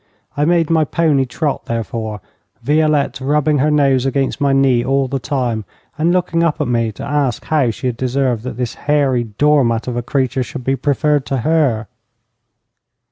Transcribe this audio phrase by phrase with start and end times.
[0.35, 2.21] I made my pony trot, therefore,
[2.63, 5.63] Violette rubbing her nose against my knee all the time,
[5.95, 9.87] and looking up at me to ask how she had deserved that this hairy doormat
[9.87, 11.85] of a creature should be preferred to her.